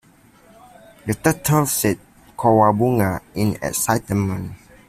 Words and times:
The 1.05 1.13
turtles 1.13 1.73
said 1.73 1.99
"cowabunga" 2.35 3.21
in 3.35 3.51
excitement. 3.61 4.53